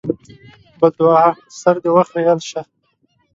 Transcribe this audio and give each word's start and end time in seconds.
بدوعا: 0.79 1.27
سر 1.59 1.75
دې 1.83 1.89
وخرېيل 1.95 2.39
شه! 2.49 2.61